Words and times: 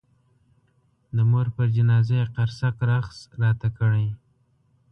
د 1.15 1.17
مور 1.29 1.47
پر 1.55 1.67
جنازه 1.75 2.15
یې 2.19 2.25
قرصک 2.35 2.75
رقص 2.89 3.17
راته 3.41 3.67
کړی. 3.77 4.07